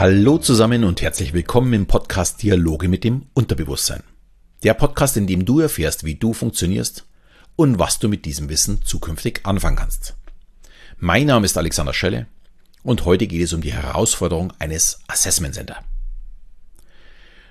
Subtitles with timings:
[0.00, 4.02] Hallo zusammen und herzlich willkommen im Podcast Dialoge mit dem Unterbewusstsein.
[4.62, 7.04] Der Podcast, in dem du erfährst, wie du funktionierst
[7.54, 10.14] und was du mit diesem Wissen zukünftig anfangen kannst.
[10.96, 12.28] Mein Name ist Alexander Schelle
[12.82, 15.76] und heute geht es um die Herausforderung eines Assessment Center.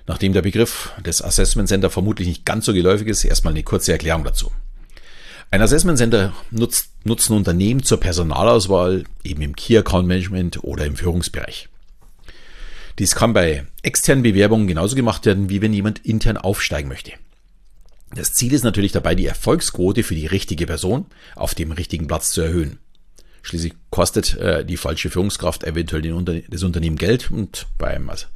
[0.08, 3.92] Nachdem der Begriff des Assessment Center vermutlich nicht ganz so geläufig ist, erstmal eine kurze
[3.92, 4.50] Erklärung dazu.
[5.52, 10.96] Ein Assessment Center nutzt, nutzen Unternehmen zur Personalauswahl, eben im Key Account Management oder im
[10.96, 11.69] Führungsbereich.
[13.00, 17.12] Dies kann bei externen Bewerbungen genauso gemacht werden, wie wenn jemand intern aufsteigen möchte.
[18.14, 22.30] Das Ziel ist natürlich dabei, die Erfolgsquote für die richtige Person auf dem richtigen Platz
[22.30, 22.78] zu erhöhen.
[23.40, 28.26] Schließlich kostet äh, die falsche Führungskraft eventuell Unter das Unternehmen Geld und beim also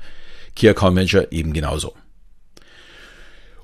[0.57, 1.95] Key Account Manager eben genauso.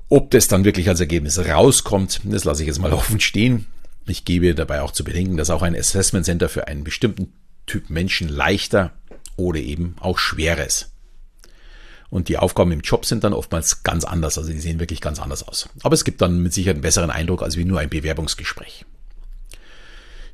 [0.07, 3.65] Ob das dann wirklich als Ergebnis rauskommt, das lasse ich jetzt mal offen stehen.
[4.05, 7.33] Ich gebe dabei auch zu bedenken, dass auch ein Assessment Center für einen bestimmten
[7.65, 8.91] Typ Menschen leichter
[9.35, 10.90] oder eben auch schwerer ist.
[12.11, 15.19] Und die Aufgaben im Job sind dann oftmals ganz anders, also die sehen wirklich ganz
[15.19, 15.69] anders aus.
[15.81, 18.85] Aber es gibt dann mit Sicherheit einen besseren Eindruck als wie nur ein Bewerbungsgespräch.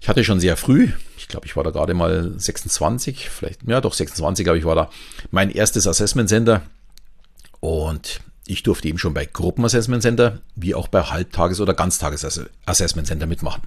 [0.01, 3.79] Ich hatte schon sehr früh, ich glaube, ich war da gerade mal 26, vielleicht, ja
[3.79, 4.89] doch 26, glaube ich, war da
[5.29, 6.63] mein erstes Assessment Center.
[7.59, 13.27] Und ich durfte eben schon bei Gruppenassessment Center wie auch bei Halbtages- oder Ganztages-Assessment Center
[13.27, 13.61] mitmachen.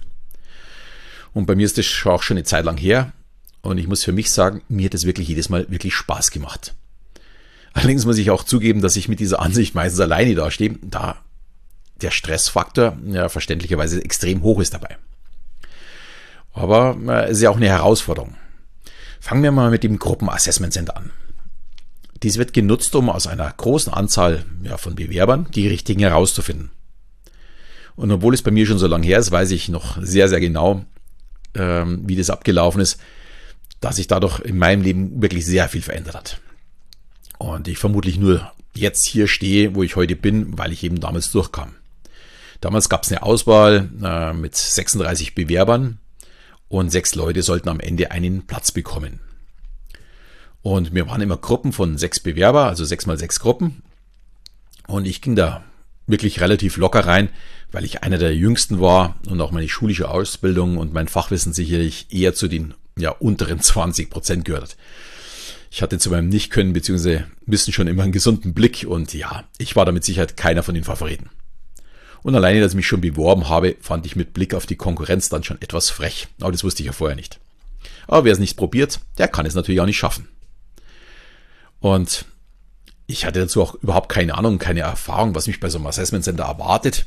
[1.33, 3.13] Und bei mir ist das auch schon eine Zeit lang her.
[3.61, 6.73] Und ich muss für mich sagen, mir hat es wirklich jedes Mal wirklich Spaß gemacht.
[7.73, 11.17] Allerdings muss ich auch zugeben, dass ich mit dieser Ansicht meistens alleine dastehe, da
[12.01, 14.97] der Stressfaktor ja verständlicherweise extrem hoch ist dabei.
[16.53, 18.35] Aber äh, es ist ja auch eine Herausforderung.
[19.19, 21.11] Fangen wir mal mit dem Gruppenassessment Center an.
[22.23, 26.71] Dies wird genutzt, um aus einer großen Anzahl ja, von Bewerbern die richtigen herauszufinden.
[27.95, 30.39] Und obwohl es bei mir schon so lange her ist, weiß ich noch sehr, sehr
[30.39, 30.85] genau,
[31.55, 32.99] ähm, wie das abgelaufen ist,
[33.79, 36.41] dass sich dadurch in meinem Leben wirklich sehr viel verändert hat.
[37.41, 41.31] Und ich vermutlich nur jetzt hier stehe, wo ich heute bin, weil ich eben damals
[41.31, 41.73] durchkam.
[42.59, 45.97] Damals gab es eine Auswahl äh, mit 36 Bewerbern
[46.69, 49.21] und sechs Leute sollten am Ende einen Platz bekommen.
[50.61, 53.81] Und wir waren immer Gruppen von sechs Bewerber, also sechs mal sechs Gruppen.
[54.85, 55.63] Und ich ging da
[56.05, 57.29] wirklich relativ locker rein,
[57.71, 62.05] weil ich einer der jüngsten war und auch meine schulische Ausbildung und mein Fachwissen sicherlich
[62.11, 64.77] eher zu den ja, unteren 20 Prozent gehört hat.
[65.73, 67.21] Ich hatte zu meinem Nicht-Können bzw.
[67.45, 70.75] Wissen schon immer einen gesunden Blick und ja, ich war da mit Sicherheit keiner von
[70.75, 71.29] den Favoriten.
[72.23, 75.29] Und alleine, dass ich mich schon beworben habe, fand ich mit Blick auf die Konkurrenz
[75.29, 76.27] dann schon etwas frech.
[76.41, 77.39] Aber das wusste ich ja vorher nicht.
[78.05, 80.27] Aber wer es nicht probiert, der kann es natürlich auch nicht schaffen.
[81.79, 82.25] Und
[83.07, 86.25] ich hatte dazu auch überhaupt keine Ahnung, keine Erfahrung, was mich bei so einem Assessment
[86.25, 87.05] Center erwartet.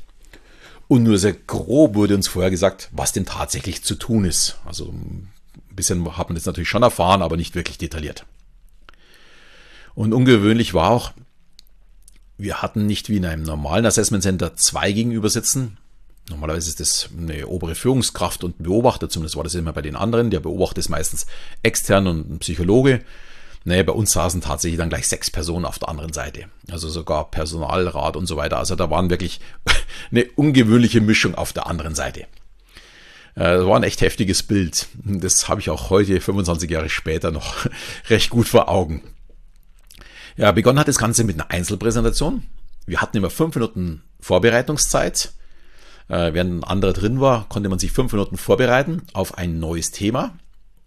[0.89, 4.57] Und nur sehr grob wurde uns vorher gesagt, was denn tatsächlich zu tun ist.
[4.65, 5.31] Also ein
[5.71, 8.25] bisschen hat man das natürlich schon erfahren, aber nicht wirklich detailliert.
[9.95, 11.13] Und ungewöhnlich war auch,
[12.37, 15.79] wir hatten nicht wie in einem normalen Assessment Center zwei gegenüber sitzen.
[16.29, 20.31] Normalerweise ist das eine obere Führungskraft und Beobachter, zumindest war das immer bei den anderen.
[20.31, 21.27] Der Beobachter ist meistens
[21.63, 23.03] extern und ein Psychologe.
[23.65, 26.47] Naja, bei uns saßen tatsächlich dann gleich sechs Personen auf der anderen Seite.
[26.71, 28.59] Also sogar Personalrat und so weiter.
[28.59, 29.41] Also da waren wirklich
[30.11, 32.21] eine ungewöhnliche Mischung auf der anderen Seite.
[33.35, 34.89] Äh, das war ein echt heftiges Bild.
[35.05, 37.67] Das habe ich auch heute, 25 Jahre später, noch
[38.09, 39.03] recht gut vor Augen.
[40.37, 42.43] Ja, begonnen hat das Ganze mit einer Einzelpräsentation.
[42.87, 45.33] Wir hatten immer fünf Minuten Vorbereitungszeit.
[46.09, 49.91] Äh, während ein anderer drin war, konnte man sich fünf Minuten vorbereiten auf ein neues
[49.93, 50.37] Thema.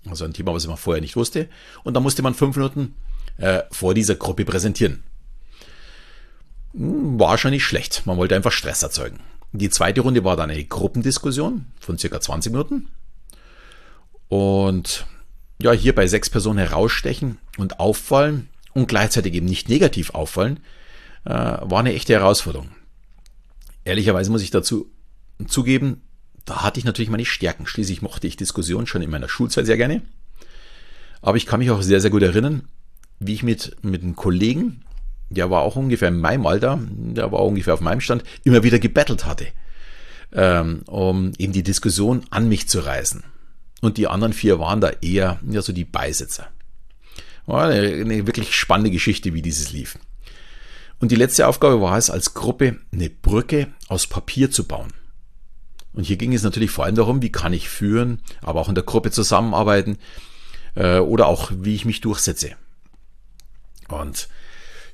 [0.10, 1.48] Also ein Thema, was man vorher nicht wusste.
[1.84, 2.96] Und dann musste man fünf Minuten
[3.38, 5.04] äh, vor dieser Gruppe präsentieren.
[6.74, 8.06] Hm, war schon nicht schlecht.
[8.06, 9.20] Man wollte einfach Stress erzeugen.
[9.54, 12.90] Die zweite Runde war dann eine Gruppendiskussion von circa 20 Minuten.
[14.28, 15.06] Und
[15.62, 20.60] ja, hier bei sechs Personen herausstechen und auffallen, und gleichzeitig eben nicht negativ auffallen,
[21.26, 22.70] äh, war eine echte Herausforderung.
[23.86, 24.92] Ehrlicherweise muss ich dazu
[25.48, 26.02] zugeben,
[26.46, 27.66] da hatte ich natürlich meine Stärken.
[27.66, 30.02] Schließlich mochte ich Diskussionen schon in meiner Schulzeit sehr gerne.
[31.22, 32.68] Aber ich kann mich auch sehr, sehr gut erinnern,
[33.20, 34.84] wie ich mit, mit einem Kollegen,
[35.30, 38.78] der war auch ungefähr in meinem Alter, der war ungefähr auf meinem Stand, immer wieder
[38.78, 39.48] gebettelt hatte,
[40.32, 43.24] ähm, um eben die Diskussion an mich zu reißen.
[43.82, 46.48] Und die anderen vier waren da eher ja, so die Beisitzer.
[47.48, 49.98] War eine, wirklich spannende Geschichte, wie dieses lief.
[51.00, 54.94] Und die letzte Aufgabe war es, als Gruppe eine Brücke aus Papier zu bauen.
[55.94, 58.76] Und hier ging es natürlich vor allem darum, wie kann ich führen, aber auch in
[58.76, 59.98] der Gruppe zusammenarbeiten
[60.76, 62.52] äh, oder auch, wie ich mich durchsetze.
[63.88, 64.28] Und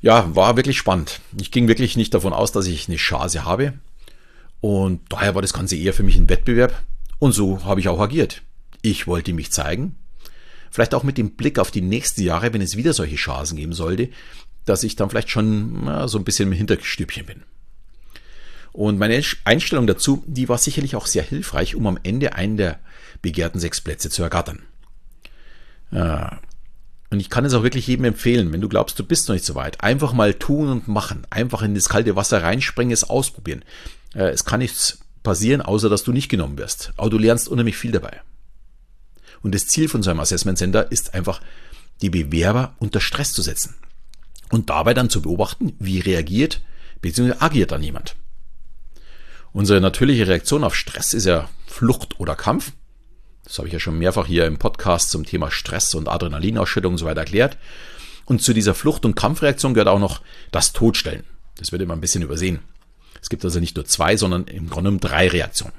[0.01, 1.21] ja, war wirklich spannend.
[1.41, 3.73] Ich ging wirklich nicht davon aus, dass ich eine Chance habe.
[4.61, 6.83] Und daher war das Ganze eher für mich ein Wettbewerb.
[7.17, 8.44] Und so habe ich auch agiert.
[8.83, 9.95] Ich wollte mich zeigen
[10.73, 13.73] Vielleicht auch mit dem Blick auf die nächsten Jahre, wenn es wieder solche Chancen geben
[13.73, 14.09] sollte,
[14.65, 17.43] dass ich dann vielleicht schon na, so ein bisschen im Hinterstübchen bin.
[18.71, 22.79] Und meine Einstellung dazu, die war sicherlich auch sehr hilfreich, um am Ende einen der
[23.21, 24.63] begehrten sechs Plätze zu ergattern.
[25.91, 29.45] Und ich kann es auch wirklich jedem empfehlen, wenn du glaubst, du bist noch nicht
[29.45, 31.27] so weit, einfach mal tun und machen.
[31.29, 33.63] Einfach in das kalte Wasser reinspringen, es ausprobieren.
[34.15, 36.93] Äh, es kann nichts passieren, außer dass du nicht genommen wirst.
[36.97, 38.21] Aber du lernst unheimlich viel dabei.
[39.44, 41.42] Und das Ziel von so einem Assessment Center ist einfach,
[42.01, 43.75] die Bewerber unter Stress zu setzen.
[44.50, 46.62] Und dabei dann zu beobachten, wie reagiert
[47.01, 47.36] bzw.
[47.40, 48.16] agiert dann jemand.
[49.51, 52.72] Unsere natürliche Reaktion auf Stress ist ja Flucht oder Kampf.
[53.44, 56.98] Das habe ich ja schon mehrfach hier im Podcast zum Thema Stress und Adrenalinausschüttung und
[56.98, 57.57] so weiter erklärt.
[58.25, 61.24] Und zu dieser Flucht- und Kampfreaktion gehört auch noch das Todstellen.
[61.57, 62.60] Das wird immer ein bisschen übersehen.
[63.22, 65.74] Es gibt also nicht nur zwei, sondern im Grunde genommen drei Reaktionen.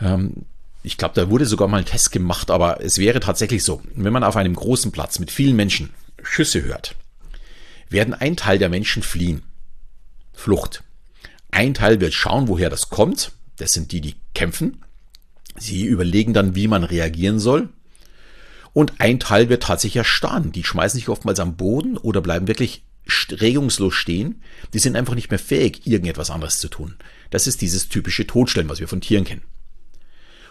[0.00, 0.44] Ähm,
[0.82, 4.12] ich glaube, da wurde sogar mal ein Test gemacht, aber es wäre tatsächlich so, wenn
[4.12, 5.90] man auf einem großen Platz mit vielen Menschen
[6.22, 6.94] Schüsse hört,
[7.88, 9.42] werden ein Teil der Menschen fliehen.
[10.32, 10.84] Flucht.
[11.50, 13.32] Ein Teil wird schauen, woher das kommt.
[13.56, 14.84] Das sind die, die kämpfen.
[15.58, 17.70] Sie überlegen dann, wie man reagieren soll.
[18.72, 20.52] Und ein Teil wird tatsächlich erstarren.
[20.52, 22.84] Die schmeißen sich oftmals am Boden oder bleiben wirklich
[23.30, 24.42] regungslos stehen.
[24.74, 26.96] Die sind einfach nicht mehr fähig, irgendetwas anderes zu tun.
[27.30, 29.42] Das ist dieses typische Todstellen, was wir von Tieren kennen.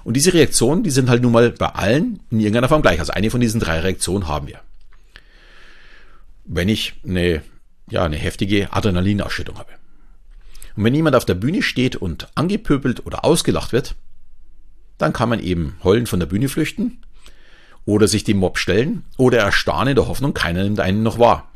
[0.03, 2.99] Und diese Reaktionen, die sind halt nun mal bei allen in irgendeiner Form gleich.
[2.99, 4.59] Also eine von diesen drei Reaktionen haben wir.
[6.45, 7.41] Wenn ich eine,
[7.89, 9.71] ja, eine heftige Adrenalinausschüttung habe.
[10.75, 13.95] Und wenn jemand auf der Bühne steht und angepöbelt oder ausgelacht wird,
[14.97, 17.00] dann kann man eben heulend von der Bühne flüchten
[17.85, 21.50] oder sich dem Mob stellen oder erstarren in der Hoffnung, keiner nimmt einen noch wahr.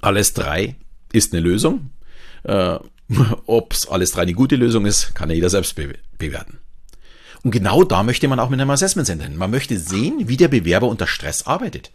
[0.00, 0.76] Alles drei
[1.12, 1.90] ist eine Lösung.
[2.42, 2.78] Äh,
[3.46, 6.58] Ob es alles drei eine gute Lösung ist, kann jeder selbst be bewerten.
[7.44, 9.36] Und genau da möchte man auch mit einem Assessment Center hin.
[9.36, 11.92] Man möchte sehen, wie der Bewerber unter Stress arbeitet.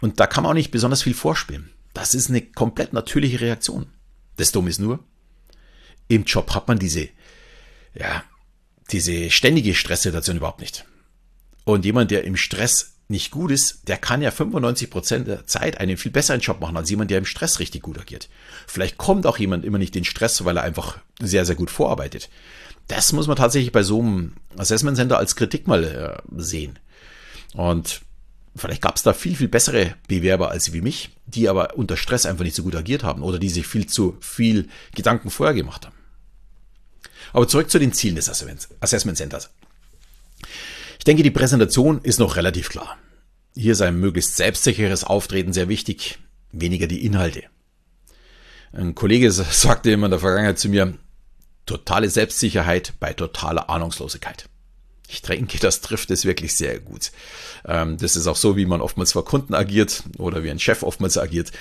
[0.00, 1.70] Und da kann man auch nicht besonders viel vorspielen.
[1.92, 3.86] Das ist eine komplett natürliche Reaktion.
[4.36, 5.00] Das Dumme ist nur,
[6.08, 7.08] im Job hat man diese,
[7.94, 8.22] ja,
[8.92, 10.84] diese ständige Stresssituation überhaupt nicht.
[11.64, 15.78] Und jemand, der im Stress nicht gut ist, der kann ja 95 Prozent der Zeit
[15.78, 18.28] einen viel besseren Job machen als jemand, der im Stress richtig gut agiert.
[18.66, 22.28] Vielleicht kommt auch jemand immer nicht in Stress, weil er einfach sehr, sehr gut vorarbeitet.
[22.88, 26.78] Das muss man tatsächlich bei so einem Assessment Center als Kritik mal äh, sehen.
[27.54, 28.02] Und
[28.54, 32.26] vielleicht gab es da viel, viel bessere Bewerber als wie mich, die aber unter Stress
[32.26, 35.86] einfach nicht so gut agiert haben oder die sich viel zu viel Gedanken vorher gemacht
[35.86, 35.96] haben.
[37.32, 39.50] Aber zurück zu den Zielen des Assessment Centers.
[40.98, 42.98] Ich denke, die Präsentation ist noch relativ klar.
[43.54, 46.18] Hier ist ein möglichst selbstsicheres Auftreten sehr wichtig,
[46.52, 47.44] weniger die Inhalte.
[48.72, 50.94] Ein Kollege sagte immer in der Vergangenheit zu mir,
[51.66, 54.48] totale Selbstsicherheit bei totaler Ahnungslosigkeit.
[55.08, 57.12] Ich denke, das trifft es wirklich sehr gut.
[57.64, 60.82] Ähm, das ist auch so, wie man oftmals vor Kunden agiert oder wie ein Chef
[60.82, 61.52] oftmals agiert.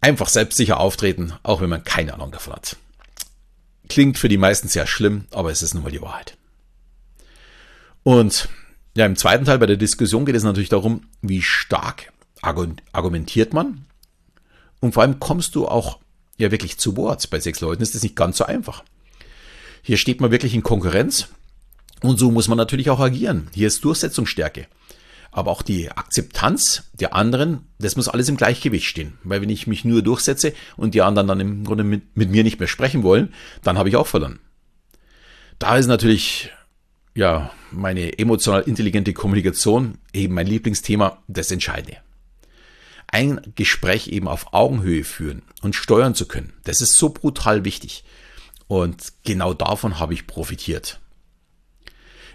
[0.00, 2.76] Einfach selbstsicher auftreten, auch wenn man keine Ahnung davon hat.
[3.88, 6.36] Klingt für die meisten sehr schlimm, aber es ist nun mal die Wahrheit.
[8.04, 8.48] Und
[8.96, 13.86] ja, im zweiten Teil bei der Diskussion geht es natürlich darum, wie stark argumentiert man
[14.80, 15.98] und vor allem kommst du auch
[16.36, 17.28] ja wirklich zu Wort.
[17.30, 18.84] Bei sechs Leuten ist das nicht ganz so einfach.
[19.82, 21.28] Hier steht man wirklich in Konkurrenz
[22.02, 23.48] und so muss man natürlich auch agieren.
[23.54, 24.66] Hier ist Durchsetzungsstärke
[25.30, 29.18] aber auch die Akzeptanz der anderen, das muss alles im Gleichgewicht stehen.
[29.22, 32.42] Weil wenn ich mich nur durchsetze und die anderen dann im Grunde mit, mit mir
[32.42, 33.32] nicht mehr sprechen wollen,
[33.62, 34.40] dann habe ich auch verloren.
[35.58, 36.50] Da ist natürlich
[37.14, 41.98] ja meine emotional intelligente Kommunikation eben mein Lieblingsthema, das Entscheidende.
[43.06, 48.04] Ein Gespräch eben auf Augenhöhe führen und steuern zu können, das ist so brutal wichtig.
[48.68, 51.00] Und genau davon habe ich profitiert.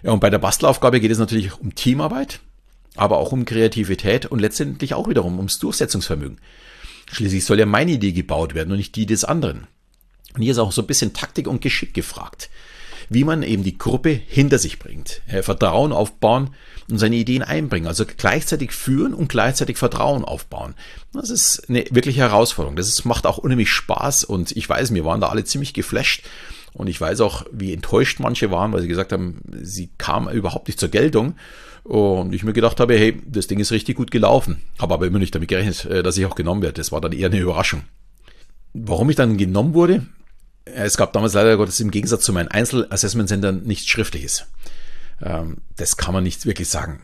[0.02, 2.40] Ja, und bei der Bastelaufgabe geht es natürlich um Teamarbeit,
[2.96, 6.40] aber auch um Kreativität und letztendlich auch wiederum ums Durchsetzungsvermögen.
[7.10, 9.66] Schließlich soll ja meine Idee gebaut werden und nicht die des anderen.
[10.34, 12.50] Und hier ist auch so ein bisschen Taktik und Geschick gefragt.
[13.08, 15.22] Wie man eben die Gruppe hinter sich bringt.
[15.42, 16.50] Vertrauen aufbauen
[16.88, 17.86] und seine Ideen einbringen.
[17.86, 20.74] Also gleichzeitig führen und gleichzeitig Vertrauen aufbauen.
[21.12, 22.76] Das ist eine wirkliche Herausforderung.
[22.76, 26.24] Das macht auch unheimlich Spaß und ich weiß, wir waren da alle ziemlich geflasht.
[26.72, 30.66] Und ich weiß auch, wie enttäuscht manche waren, weil sie gesagt haben, sie kam überhaupt
[30.66, 31.36] nicht zur Geltung.
[31.84, 34.62] Und ich mir gedacht habe, hey, das Ding ist richtig gut gelaufen.
[34.78, 36.74] Habe aber immer nicht damit gerechnet, äh, dass ich auch genommen werde.
[36.74, 37.82] Das war dann eher eine Überraschung.
[38.72, 40.06] Warum ich dann genommen wurde?
[40.64, 44.46] Es gab damals leider Gottes im Gegensatz zu meinen Einzelassessment-Centern nichts Schriftliches.
[45.22, 47.02] Ähm, das kann man nicht wirklich sagen.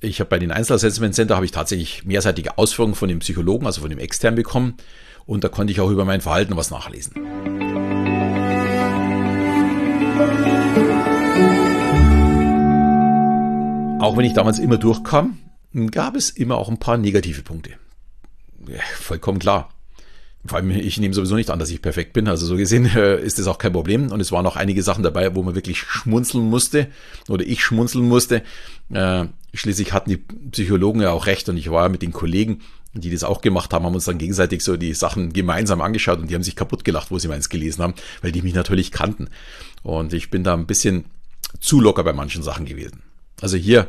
[0.00, 3.82] Ich habe bei den Einzelassessment Center habe ich tatsächlich mehrseitige Ausführungen von dem Psychologen, also
[3.82, 4.78] von dem externen bekommen.
[5.26, 7.12] Und da konnte ich auch über mein Verhalten was nachlesen.
[14.10, 15.38] auch wenn ich damals immer durchkam,
[15.92, 17.74] gab es immer auch ein paar negative Punkte.
[18.66, 19.68] Ja, vollkommen klar.
[20.46, 22.26] Vor allem, ich nehme sowieso nicht an, dass ich perfekt bin.
[22.26, 24.10] Also so gesehen äh, ist das auch kein Problem.
[24.10, 26.88] Und es waren auch einige Sachen dabei, wo man wirklich schmunzeln musste
[27.28, 28.42] oder ich schmunzeln musste.
[28.92, 32.60] Äh, schließlich hatten die Psychologen ja auch recht und ich war mit den Kollegen,
[32.94, 36.30] die das auch gemacht haben, haben uns dann gegenseitig so die Sachen gemeinsam angeschaut und
[36.30, 39.28] die haben sich kaputt gelacht, wo sie meins gelesen haben, weil die mich natürlich kannten.
[39.82, 41.04] Und ich bin da ein bisschen
[41.60, 43.02] zu locker bei manchen Sachen gewesen.
[43.40, 43.88] Also hier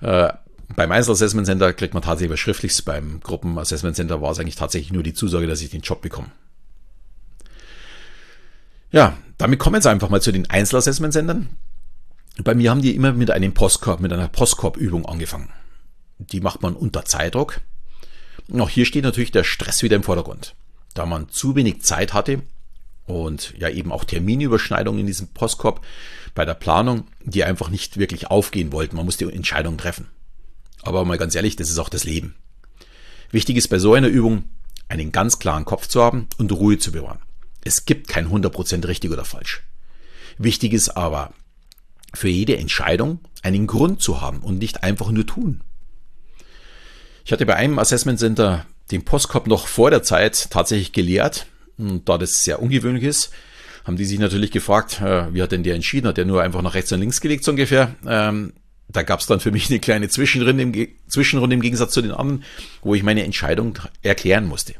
[0.00, 0.32] äh,
[0.76, 2.82] beim Einzelassessment Center kriegt man tatsächlich was Schriftliches.
[2.82, 6.30] Beim Gruppenassessment Center war es eigentlich tatsächlich nur die Zusage, dass ich den Job bekomme.
[8.90, 11.48] Ja, damit kommen wir jetzt einfach mal zu den Einzelassessment Centern.
[12.42, 15.50] Bei mir haben die immer mit einem Postkorb, mit einer Postkorbübung angefangen.
[16.18, 17.60] Die macht man unter Zeitdruck.
[18.48, 20.54] Und auch hier steht natürlich der Stress wieder im Vordergrund.
[20.94, 22.42] Da man zu wenig Zeit hatte
[23.06, 25.84] und ja eben auch Terminüberschneidungen in diesem Postkorb
[26.34, 28.96] bei der Planung, die einfach nicht wirklich aufgehen wollten.
[28.96, 30.06] Man musste Entscheidungen treffen.
[30.88, 32.34] Aber mal ganz ehrlich, das ist auch das Leben.
[33.30, 34.44] Wichtig ist bei so einer Übung,
[34.88, 37.18] einen ganz klaren Kopf zu haben und Ruhe zu bewahren.
[37.62, 39.62] Es gibt kein 100% richtig oder falsch.
[40.38, 41.34] Wichtig ist aber,
[42.14, 45.62] für jede Entscheidung einen Grund zu haben und nicht einfach nur tun.
[47.26, 51.46] Ich hatte bei einem Assessment Center den Postkorb noch vor der Zeit tatsächlich gelehrt.
[51.76, 53.30] Und da das sehr ungewöhnlich ist,
[53.84, 56.08] haben die sich natürlich gefragt, äh, wie hat denn der entschieden?
[56.08, 57.94] Hat der nur einfach nach rechts und links gelegt so ungefähr?
[58.06, 58.54] Ähm,
[58.88, 62.12] da gab es dann für mich eine kleine Zwischenrunde im, Zwischenrunde im Gegensatz zu den
[62.12, 62.44] anderen,
[62.82, 64.74] wo ich meine Entscheidung erklären musste.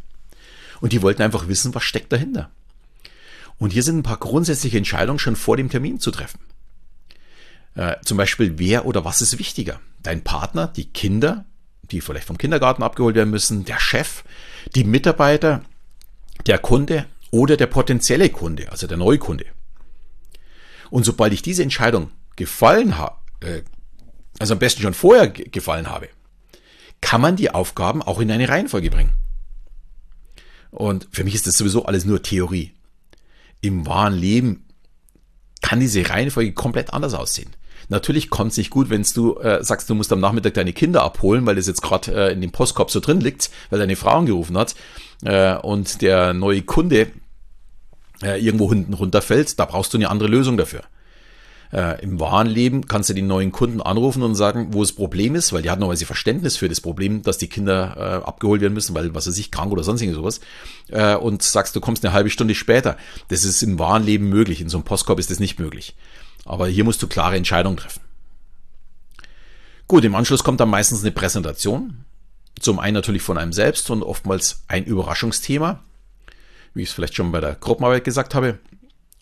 [0.80, 2.50] Und die wollten einfach wissen, was steckt dahinter.
[3.58, 6.38] Und hier sind ein paar grundsätzliche Entscheidungen schon vor dem Termin zu treffen.
[7.74, 9.80] Äh, zum Beispiel, wer oder was ist wichtiger?
[10.02, 11.44] Dein Partner, die Kinder,
[11.90, 14.24] die vielleicht vom Kindergarten abgeholt werden müssen, der Chef,
[14.74, 15.62] die Mitarbeiter,
[16.46, 19.46] der Kunde oder der potenzielle Kunde, also der Neukunde.
[20.90, 23.62] Und sobald ich diese Entscheidung gefallen habe, äh,
[24.38, 26.08] also am besten schon vorher gefallen habe,
[27.00, 29.14] kann man die Aufgaben auch in eine Reihenfolge bringen.
[30.70, 32.72] Und für mich ist das sowieso alles nur Theorie.
[33.60, 34.66] Im wahren Leben
[35.62, 37.50] kann diese Reihenfolge komplett anders aussehen.
[37.88, 41.02] Natürlich kommt es nicht gut, wenn du äh, sagst, du musst am Nachmittag deine Kinder
[41.02, 44.18] abholen, weil das jetzt gerade äh, in dem Postkorb so drin liegt, weil deine Frau
[44.18, 44.74] angerufen hat
[45.24, 47.10] äh, und der neue Kunde
[48.22, 49.58] äh, irgendwo hinten runterfällt.
[49.58, 50.82] Da brauchst du eine andere Lösung dafür.
[51.72, 55.34] Äh, Im wahren Leben kannst du den neuen Kunden anrufen und sagen, wo das Problem
[55.34, 58.72] ist, weil die hat normalerweise Verständnis für das Problem, dass die Kinder äh, abgeholt werden
[58.72, 60.40] müssen, weil was weiß ich, krank oder sonst sowas.
[60.88, 62.96] Äh, und sagst, du kommst eine halbe Stunde später.
[63.28, 64.60] Das ist im wahren Leben möglich.
[64.60, 65.94] In so einem Postkorb ist das nicht möglich.
[66.44, 68.00] Aber hier musst du klare Entscheidungen treffen.
[69.86, 72.04] Gut, im Anschluss kommt dann meistens eine Präsentation.
[72.60, 75.82] Zum einen natürlich von einem selbst und oftmals ein Überraschungsthema,
[76.74, 78.58] wie ich es vielleicht schon bei der Gruppenarbeit gesagt habe.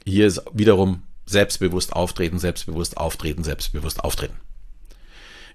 [0.05, 4.37] Hier ist wiederum selbstbewusst auftreten, selbstbewusst auftreten, selbstbewusst auftreten.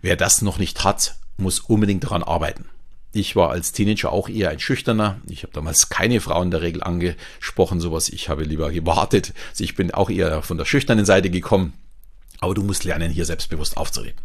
[0.01, 2.65] Wer das noch nicht hat, muss unbedingt daran arbeiten.
[3.13, 5.19] Ich war als Teenager auch eher ein Schüchterner.
[5.27, 8.09] Ich habe damals keine Frauen in der Regel angesprochen, sowas.
[8.09, 9.33] Ich habe lieber gewartet.
[9.49, 11.73] Also ich bin auch eher von der schüchternen Seite gekommen.
[12.39, 14.19] Aber du musst lernen, hier selbstbewusst aufzureden.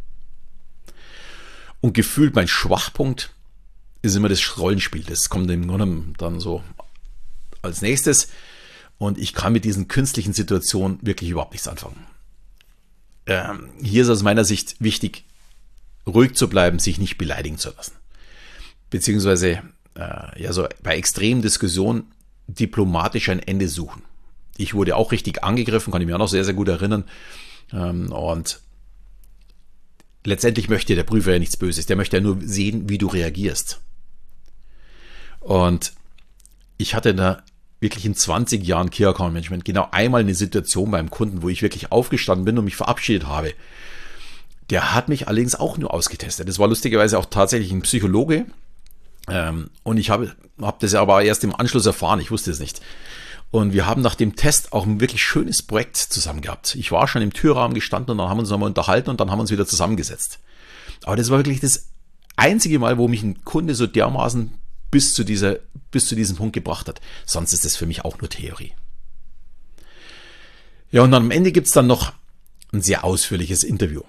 [1.80, 3.34] Und gefühlt mein Schwachpunkt
[4.02, 5.02] ist immer das Rollenspiel.
[5.02, 6.62] Das kommt im Grunde dann so
[7.62, 8.28] als nächstes.
[8.98, 12.06] Und ich kann mit diesen künstlichen Situationen wirklich überhaupt nichts anfangen.
[13.26, 15.24] Ähm, hier ist aus meiner Sicht wichtig,
[16.06, 17.92] ruhig zu bleiben, sich nicht beleidigen zu lassen.
[18.90, 19.62] Beziehungsweise
[19.94, 22.12] äh, ja so bei extremen Diskussionen
[22.46, 24.02] diplomatisch ein Ende suchen.
[24.56, 27.04] Ich wurde auch richtig angegriffen, kann ich mir auch noch sehr, sehr gut erinnern.
[27.72, 28.60] Ähm, und
[30.24, 31.86] letztendlich möchte der Prüfer ja nichts Böses.
[31.86, 33.80] Der möchte ja nur sehen, wie du reagierst.
[35.40, 35.92] Und
[36.78, 37.42] ich hatte da
[37.80, 41.62] wirklich in 20 Jahren Key Account Management genau einmal eine Situation beim Kunden, wo ich
[41.62, 43.54] wirklich aufgestanden bin und mich verabschiedet habe.
[44.70, 46.48] Der hat mich allerdings auch nur ausgetestet.
[46.48, 48.46] Das war lustigerweise auch tatsächlich ein Psychologe.
[49.28, 52.20] Ähm, und ich habe hab das aber erst im Anschluss erfahren.
[52.20, 52.80] Ich wusste es nicht.
[53.50, 56.74] Und wir haben nach dem Test auch ein wirklich schönes Projekt zusammen gehabt.
[56.74, 59.30] Ich war schon im Türrahmen gestanden und dann haben wir uns nochmal unterhalten und dann
[59.30, 60.40] haben wir uns wieder zusammengesetzt.
[61.04, 61.88] Aber das war wirklich das
[62.34, 64.52] einzige Mal, wo mich ein Kunde so dermaßen
[64.90, 65.56] bis zu, dieser,
[65.90, 67.00] bis zu diesem Punkt gebracht hat.
[67.24, 68.72] Sonst ist es für mich auch nur Theorie.
[70.90, 72.12] Ja, und am Ende gibt es dann noch
[72.72, 74.02] ein sehr ausführliches Interview.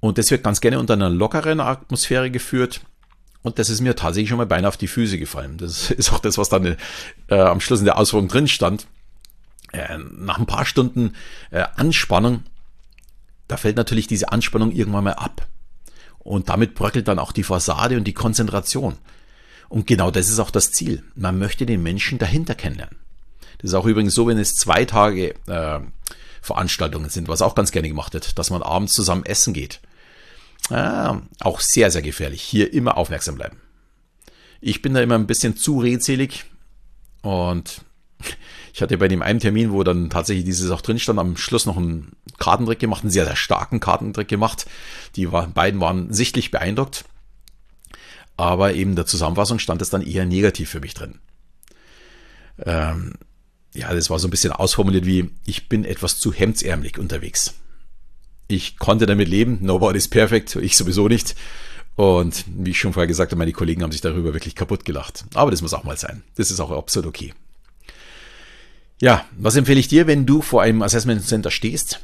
[0.00, 2.80] Und das wird ganz gerne unter einer lockeren Atmosphäre geführt.
[3.42, 5.56] Und das ist mir tatsächlich schon mal beinahe auf die Füße gefallen.
[5.58, 6.76] Das ist auch das, was dann
[7.28, 8.86] äh, am Schluss in der Ausführung drin stand.
[9.72, 11.14] Äh, nach ein paar Stunden
[11.50, 12.44] äh, Anspannung,
[13.48, 15.46] da fällt natürlich diese Anspannung irgendwann mal ab.
[16.18, 18.98] Und damit bröckelt dann auch die Fassade und die Konzentration.
[19.68, 21.02] Und genau das ist auch das Ziel.
[21.14, 22.96] Man möchte den Menschen dahinter kennenlernen.
[23.58, 25.80] Das ist auch übrigens so, wenn es zwei Tage äh,
[26.42, 29.80] Veranstaltungen sind, was auch ganz gerne gemacht wird, dass man abends zusammen essen geht.
[30.70, 32.42] Ah, auch sehr, sehr gefährlich.
[32.42, 33.58] Hier immer aufmerksam bleiben.
[34.60, 36.44] Ich bin da immer ein bisschen zu redselig
[37.22, 37.82] und
[38.72, 41.66] ich hatte bei dem einen Termin, wo dann tatsächlich dieses auch drin stand, am Schluss
[41.66, 44.66] noch einen Kartentrick gemacht, einen sehr, sehr starken Kartentrick gemacht.
[45.14, 47.04] Die beiden waren sichtlich beeindruckt.
[48.36, 51.18] Aber eben in der Zusammenfassung stand es dann eher negativ für mich drin.
[52.64, 53.14] Ähm,
[53.74, 57.54] ja, das war so ein bisschen ausformuliert wie, ich bin etwas zu hemdsärmlich unterwegs.
[58.48, 61.34] Ich konnte damit leben, nobody's perfect, ich sowieso nicht.
[61.96, 65.24] Und wie ich schon vorher gesagt habe, meine Kollegen haben sich darüber wirklich kaputt gelacht.
[65.34, 66.22] Aber das muss auch mal sein.
[66.36, 67.34] Das ist auch absolut okay.
[69.00, 72.00] Ja, was empfehle ich dir, wenn du vor einem Assessment Center stehst?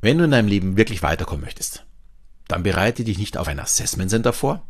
[0.00, 1.84] Wenn du in deinem Leben wirklich weiterkommen möchtest,
[2.48, 4.66] dann bereite dich nicht auf ein Assessment Center vor,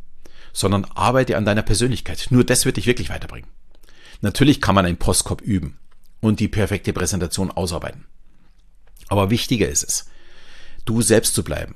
[0.54, 2.28] sondern arbeite an deiner Persönlichkeit.
[2.30, 3.50] Nur das wird dich wirklich weiterbringen.
[4.22, 5.76] Natürlich kann man einen Postkorb üben
[6.20, 8.06] und die perfekte Präsentation ausarbeiten.
[9.08, 10.06] Aber wichtiger ist es,
[10.86, 11.74] du selbst zu bleiben,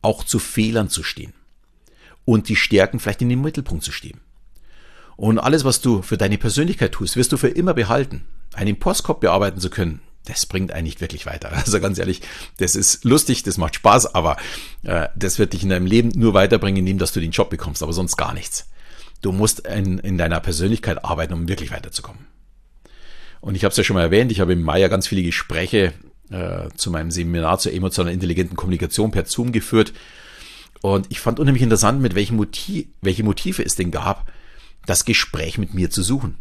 [0.00, 1.34] auch zu Fehlern zu stehen
[2.24, 4.20] und die Stärken vielleicht in den Mittelpunkt zu stehen.
[5.16, 8.24] Und alles, was du für deine Persönlichkeit tust, wirst du für immer behalten.
[8.54, 11.52] Einen Postkorb bearbeiten zu können, das bringt einen nicht wirklich weiter.
[11.64, 12.22] Also ganz ehrlich,
[12.58, 14.36] das ist lustig, das macht Spaß, aber
[14.82, 17.82] äh, das wird dich in deinem Leben nur weiterbringen, indem dass du den Job bekommst,
[17.82, 18.68] aber sonst gar nichts.
[19.22, 22.26] Du musst in, in deiner Persönlichkeit arbeiten, um wirklich weiterzukommen.
[23.40, 25.22] Und ich habe es ja schon mal erwähnt, ich habe im Mai ja ganz viele
[25.22, 25.92] Gespräche
[26.30, 29.92] äh, zu meinem Seminar zur emotionalen intelligenten Kommunikation per Zoom geführt.
[30.80, 34.30] Und ich fand unheimlich interessant, mit welchen Motiv, welche Motive es denn gab,
[34.86, 36.36] das Gespräch mit mir zu suchen.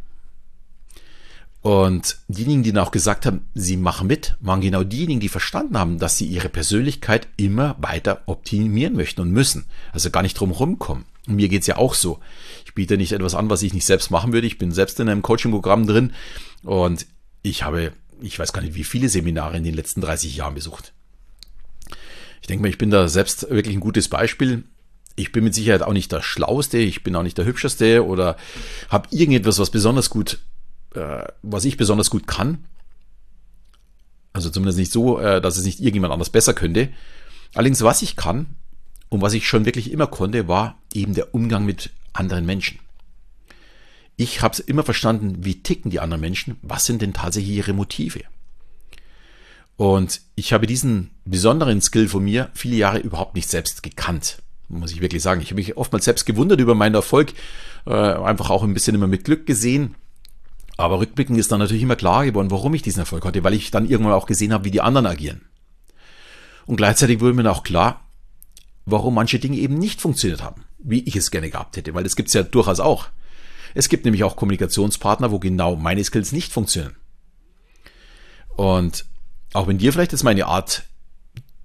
[1.63, 5.79] Und diejenigen, die dann auch gesagt haben, sie machen mit, waren genau diejenigen, die verstanden
[5.79, 9.65] haben, dass sie ihre Persönlichkeit immer weiter optimieren möchten und müssen.
[9.93, 11.05] Also gar nicht drum rumkommen.
[11.25, 12.19] Und mir geht's ja auch so.
[12.65, 14.45] Ich biete nicht etwas an, was ich nicht selbst machen würde.
[14.45, 16.11] Ich bin selbst in einem Coaching-Programm drin
[16.63, 17.05] und
[17.43, 20.91] ich habe, ich weiß gar nicht, wie viele Seminare in den letzten 30 Jahren besucht.
[22.41, 24.65] Ich denke mal, ich bin da selbst wirklich ein gutes Beispiel.
[25.15, 28.35] Ich bin mit Sicherheit auch nicht der Schlauste, ich bin auch nicht der Hübscheste oder
[28.89, 30.39] habe irgendetwas, was besonders gut
[30.97, 32.65] äh, was ich besonders gut kann.
[34.33, 36.89] Also zumindest nicht so, äh, dass es nicht irgendjemand anders besser könnte.
[37.53, 38.47] Allerdings, was ich kann
[39.09, 42.79] und was ich schon wirklich immer konnte, war eben der Umgang mit anderen Menschen.
[44.15, 47.73] Ich habe es immer verstanden, wie ticken die anderen Menschen, was sind denn tatsächlich ihre
[47.73, 48.21] Motive.
[49.75, 54.37] Und ich habe diesen besonderen Skill von mir viele Jahre überhaupt nicht selbst gekannt,
[54.69, 55.41] muss ich wirklich sagen.
[55.41, 57.33] Ich habe mich oftmals selbst gewundert über meinen Erfolg,
[57.85, 59.95] äh, einfach auch ein bisschen immer mit Glück gesehen.
[60.77, 63.71] Aber rückblickend ist dann natürlich immer klar geworden, warum ich diesen Erfolg hatte, weil ich
[63.71, 65.41] dann irgendwann auch gesehen habe, wie die anderen agieren.
[66.65, 68.07] Und gleichzeitig wurde mir auch klar,
[68.85, 72.15] warum manche Dinge eben nicht funktioniert haben, wie ich es gerne gehabt hätte, weil das
[72.15, 73.07] gibt es ja durchaus auch.
[73.73, 76.95] Es gibt nämlich auch Kommunikationspartner, wo genau meine Skills nicht funktionieren.
[78.55, 79.05] Und
[79.53, 80.83] auch wenn dir vielleicht jetzt meine Art,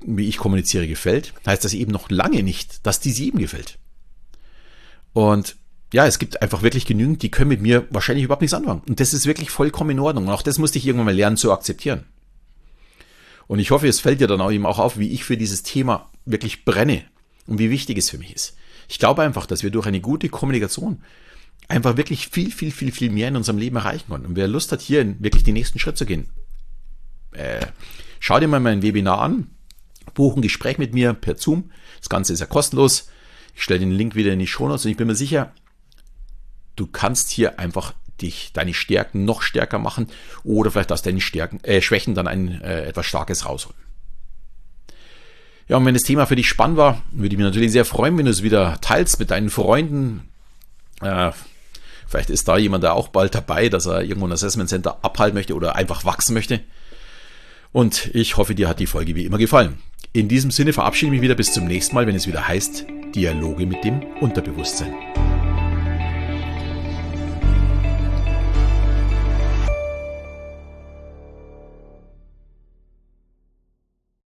[0.00, 3.78] wie ich kommuniziere, gefällt, heißt das eben noch lange nicht, dass die sie ihm gefällt.
[5.12, 5.56] Und
[5.92, 8.82] ja, es gibt einfach wirklich genügend, die können mit mir wahrscheinlich überhaupt nichts anfangen.
[8.86, 10.26] Und das ist wirklich vollkommen in Ordnung.
[10.26, 12.04] Und auch das musste ich irgendwann mal lernen zu akzeptieren.
[13.46, 15.62] Und ich hoffe, es fällt dir dann auch eben auch auf, wie ich für dieses
[15.62, 17.04] Thema wirklich brenne
[17.46, 18.56] und wie wichtig es für mich ist.
[18.88, 21.02] Ich glaube einfach, dass wir durch eine gute Kommunikation
[21.68, 24.26] einfach wirklich viel, viel, viel, viel mehr in unserem Leben erreichen können.
[24.26, 26.28] Und wer Lust hat, hier wirklich den nächsten Schritt zu gehen,
[27.32, 27.66] äh,
[28.20, 29.50] schau dir mal mein Webinar an,
[30.12, 31.70] buch ein Gespräch mit mir per Zoom.
[31.98, 33.08] Das Ganze ist ja kostenlos.
[33.54, 35.52] Ich stelle den Link wieder in die Show Notes und ich bin mir sicher,
[36.78, 40.08] du kannst hier einfach dich, deine Stärken noch stärker machen
[40.44, 43.78] oder vielleicht aus deinen Stärken, äh, Schwächen dann ein äh, etwas Starkes rausholen.
[45.68, 48.16] Ja, und wenn das Thema für dich spannend war, würde ich mich natürlich sehr freuen,
[48.16, 50.28] wenn du es wieder teilst mit deinen Freunden.
[51.02, 51.30] Äh,
[52.06, 55.36] vielleicht ist da jemand, der auch bald dabei, dass er irgendwo ein Assessment Center abhalten
[55.36, 56.60] möchte oder einfach wachsen möchte.
[57.70, 59.78] Und ich hoffe, dir hat die Folge wie immer gefallen.
[60.14, 62.86] In diesem Sinne verabschiede ich mich wieder bis zum nächsten Mal, wenn es wieder heißt
[63.14, 64.94] Dialoge mit dem Unterbewusstsein.